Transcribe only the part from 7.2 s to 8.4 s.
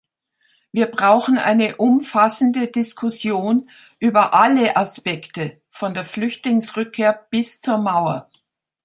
bis zur Mauer.